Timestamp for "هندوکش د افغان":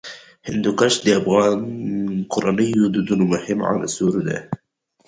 0.47-1.57